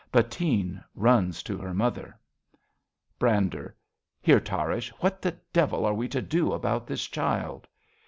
[0.11, 2.23] Bettine runs to her mother.) 53 RADA
[3.19, 3.75] Brander.
[4.19, 7.67] Here, Tarrasch, what the devil are we to do About this child